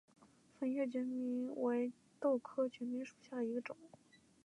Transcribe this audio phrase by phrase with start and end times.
[0.57, 3.77] 粉叶决明为豆科决明属下的一个种。